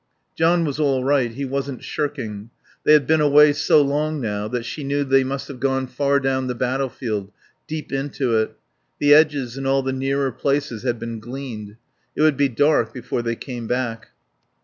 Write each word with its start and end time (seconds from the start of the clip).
John 0.35 0.65
was 0.65 0.79
all 0.79 1.03
right; 1.03 1.29
he 1.31 1.45
wasn't 1.45 1.83
shirking. 1.83 2.49
They 2.83 2.93
had 2.93 3.05
been 3.05 3.21
away 3.21 3.53
so 3.53 3.83
long 3.83 4.19
now 4.19 4.47
that 4.47 4.65
she 4.65 4.83
knew 4.83 5.03
they 5.03 5.23
must 5.23 5.47
have 5.47 5.59
gone 5.59 5.85
far 5.85 6.19
down 6.19 6.47
the 6.47 6.55
battlefield, 6.55 7.31
deep 7.67 7.91
into 7.93 8.35
it; 8.39 8.57
the 8.97 9.13
edges 9.13 9.57
and 9.57 9.67
all 9.67 9.83
the 9.83 9.93
nearer 9.93 10.31
places 10.31 10.81
had 10.81 10.97
been 10.97 11.19
gleaned. 11.19 11.75
It 12.15 12.23
would 12.23 12.35
be 12.35 12.49
dark 12.49 12.91
before 12.95 13.21
they 13.21 13.35
came 13.35 13.67
back. 13.67 14.07